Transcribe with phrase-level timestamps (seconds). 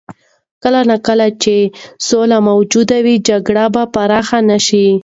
[0.63, 1.55] کله نا کله چې
[2.09, 4.85] سوله موجوده وي، جګړه به پراخه نه شي.